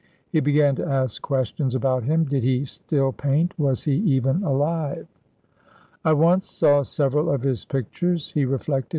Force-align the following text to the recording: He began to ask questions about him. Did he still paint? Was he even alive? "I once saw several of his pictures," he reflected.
He 0.31 0.39
began 0.39 0.75
to 0.77 0.87
ask 0.87 1.21
questions 1.21 1.75
about 1.75 2.01
him. 2.01 2.23
Did 2.23 2.41
he 2.41 2.65
still 2.65 3.11
paint? 3.11 3.53
Was 3.59 3.83
he 3.83 3.93
even 3.97 4.41
alive? 4.41 5.05
"I 6.03 6.13
once 6.13 6.49
saw 6.49 6.81
several 6.81 7.29
of 7.29 7.43
his 7.43 7.65
pictures," 7.65 8.31
he 8.31 8.43
reflected. 8.45 8.89